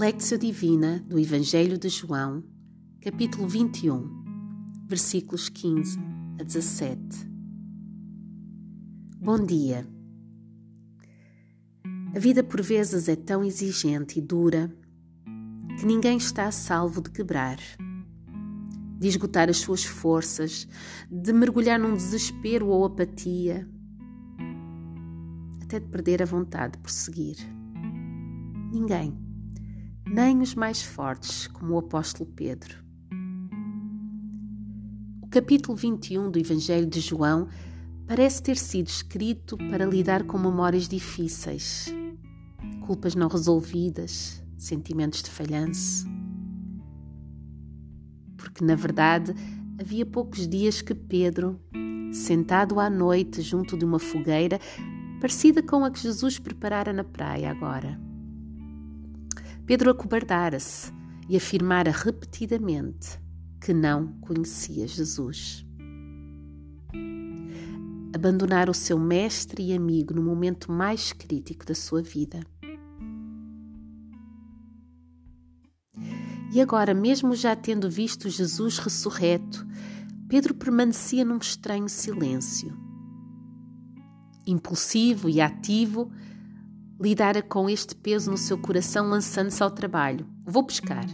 [0.00, 2.42] Lectio Divina do Evangelho de João,
[3.02, 5.98] capítulo 21, versículos 15
[6.40, 6.98] a 17.
[9.18, 9.86] Bom dia.
[12.16, 14.74] A vida por vezes é tão exigente e dura
[15.78, 17.58] que ninguém está a salvo de quebrar,
[18.98, 20.66] de esgotar as suas forças,
[21.10, 23.68] de mergulhar num desespero ou apatia,
[25.62, 27.36] até de perder a vontade de prosseguir.
[28.72, 29.29] Ninguém
[30.12, 32.74] nem os mais fortes, como o apóstolo Pedro.
[35.22, 37.46] O capítulo 21 do Evangelho de João
[38.08, 41.94] parece ter sido escrito para lidar com memórias difíceis,
[42.84, 46.08] culpas não resolvidas, sentimentos de falhanço.
[48.36, 49.32] Porque, na verdade,
[49.78, 51.60] havia poucos dias que Pedro,
[52.12, 54.58] sentado à noite junto de uma fogueira,
[55.20, 58.09] parecida com a que Jesus preparara na praia agora,
[59.70, 60.92] Pedro acobardara-se
[61.28, 63.20] e afirmara repetidamente
[63.64, 65.64] que não conhecia Jesus.
[68.12, 72.40] Abandonar o seu mestre e amigo no momento mais crítico da sua vida.
[76.52, 79.64] E agora, mesmo já tendo visto Jesus ressurreto,
[80.28, 82.76] Pedro permanecia num estranho silêncio.
[84.44, 86.10] Impulsivo e ativo,
[87.00, 90.26] lidara com este peso no seu coração, lançando-se ao trabalho.
[90.44, 91.06] Vou pescar.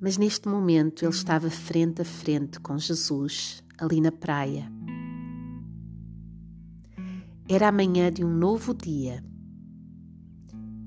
[0.00, 4.72] Mas neste momento ele estava frente a frente com Jesus, ali na praia.
[7.48, 9.22] Era a manhã de um novo dia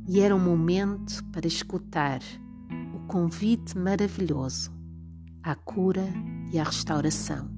[0.08, 2.20] e era um momento para escutar
[2.96, 4.72] o convite maravilhoso
[5.44, 6.08] à cura
[6.52, 7.55] e à restauração.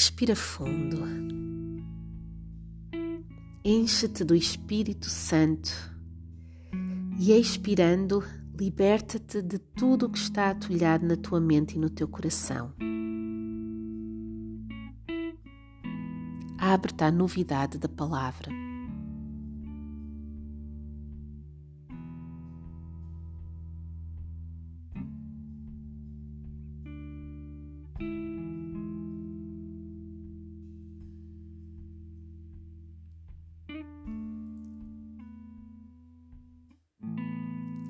[0.00, 0.96] Respira fundo.
[3.62, 5.70] Enche-te do Espírito Santo
[7.18, 8.24] e, expirando,
[8.58, 12.72] liberta-te de tudo o que está atulhado na tua mente e no teu coração.
[16.56, 18.50] Abre-te à novidade da palavra.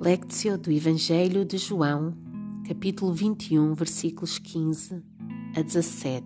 [0.03, 2.15] Lectio do Evangelho de João,
[2.67, 5.05] capítulo 21, versículos 15
[5.55, 6.25] a 17.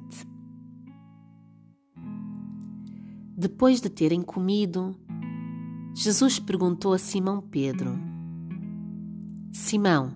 [3.37, 4.97] Depois de terem comido,
[5.93, 7.99] Jesus perguntou a Simão Pedro:
[9.53, 10.15] Simão,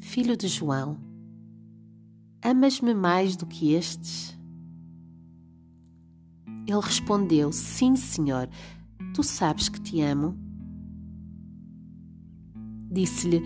[0.00, 0.98] filho de João,
[2.42, 4.36] amas-me mais do que estes?
[6.66, 8.48] Ele respondeu: Sim, Senhor,
[9.14, 10.47] tu sabes que te amo.
[12.90, 13.42] Disse-lhe: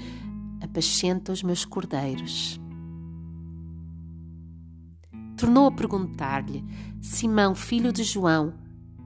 [0.60, 2.60] Apacenta os meus cordeiros.
[5.36, 6.64] Tornou a perguntar-lhe:
[7.00, 8.54] Simão, filho de João,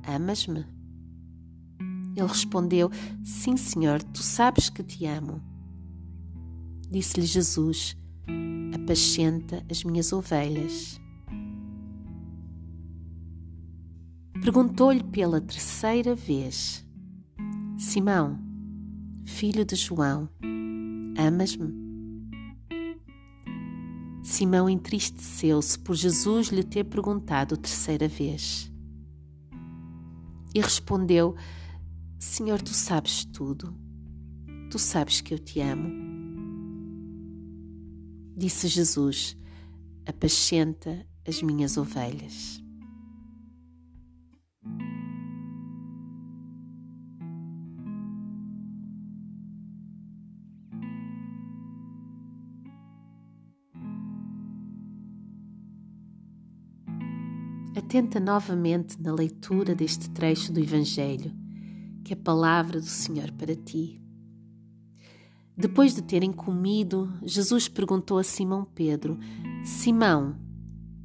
[0.06, 0.66] amas-me?
[2.16, 2.90] Ele respondeu:
[3.24, 5.42] Sim, Senhor, tu sabes que te amo.
[6.90, 7.96] Disse-lhe Jesus:
[8.74, 11.00] Apacenta as minhas ovelhas.
[14.42, 16.86] Perguntou-lhe pela terceira vez:
[17.78, 18.45] Simão,
[19.26, 20.30] filho de João,
[21.18, 21.74] amas-me?
[24.22, 28.72] Simão entristeceu-se por Jesus lhe ter perguntado terceira vez.
[30.54, 31.34] E respondeu:
[32.18, 33.76] Senhor, tu sabes tudo.
[34.70, 35.90] Tu sabes que eu te amo.
[38.36, 39.36] Disse Jesus:
[40.06, 42.62] Apacenta as minhas ovelhas.
[57.86, 61.32] Atenta novamente na leitura deste trecho do Evangelho,
[62.04, 64.02] que é a palavra do Senhor para ti.
[65.56, 69.16] Depois de terem comido, Jesus perguntou a Simão Pedro:
[69.64, 70.36] Simão,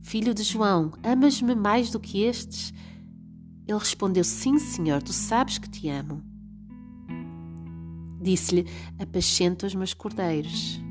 [0.01, 2.73] filho de João, amas-me mais do que estes?
[3.67, 6.23] Ele respondeu: Sim, Senhor, tu sabes que te amo.
[8.19, 8.65] Disse-lhe:
[8.97, 10.81] Apacenta os meus cordeiros.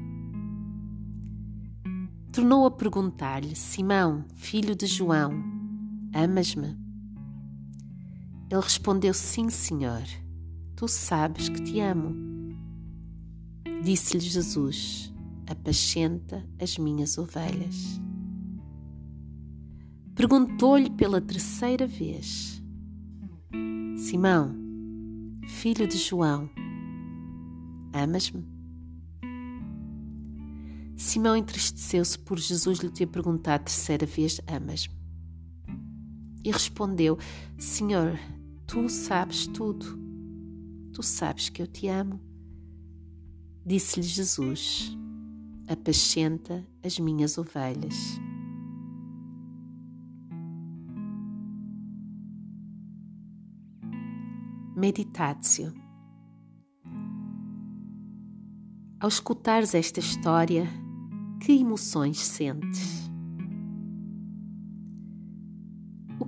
[2.31, 5.60] Tornou a perguntar-lhe: Simão, filho de João,
[6.13, 6.77] Amas-me?
[8.51, 10.03] Ele respondeu: Sim, Senhor,
[10.75, 12.15] tu sabes que te amo.
[13.83, 15.11] Disse-lhe Jesus:
[15.51, 18.01] apascenta as minhas ovelhas.
[20.15, 22.63] Perguntou-lhe pela terceira vez:
[23.97, 24.55] Simão,
[25.47, 26.49] filho de João,
[27.93, 28.47] amas-me?
[30.97, 35.00] Simão entristeceu-se por Jesus lhe ter perguntado a terceira vez: Amas-me?
[36.45, 37.19] E respondeu:
[37.59, 38.19] Senhor,
[38.67, 39.99] tu sabes tudo.
[40.93, 42.21] Tu sabes que eu te amo.
[43.65, 44.97] Disse-lhe Jesus:
[45.69, 47.95] Apascenta as minhas ovelhas.
[54.77, 55.75] Meditatio.
[58.99, 60.67] Ao escutares esta história,
[61.41, 63.10] que emoções sentes?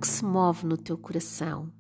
[0.03, 1.73] Que se move no teu coração?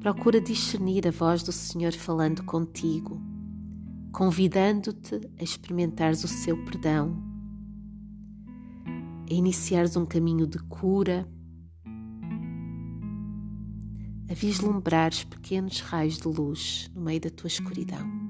[0.00, 3.20] Procura discernir a voz do Senhor falando contigo,
[4.10, 7.22] convidando-te a experimentares o seu perdão,
[9.30, 11.28] a iniciares um caminho de cura,
[14.30, 18.21] a vislumbrares pequenos raios de luz no meio da tua escuridão.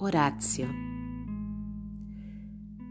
[0.00, 0.68] Horácio.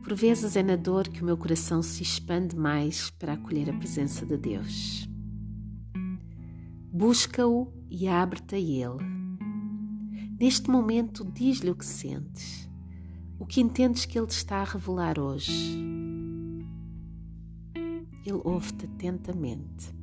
[0.03, 3.77] Por vezes é na dor que o meu coração se expande mais para acolher a
[3.77, 5.07] presença de Deus.
[6.91, 9.03] Busca-o e abre-te a Ele.
[10.37, 12.69] Neste momento, diz-lhe o que sentes,
[13.39, 15.77] o que entendes que Ele te está a revelar hoje.
[18.25, 19.96] Ele ouve-te atentamente.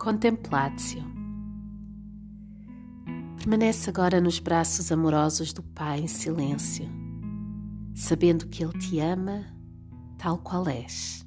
[0.00, 1.04] Contemplatio.
[3.36, 6.88] Permanece agora nos braços amorosos do Pai em silêncio,
[7.94, 9.44] sabendo que Ele te ama
[10.16, 11.26] tal qual és.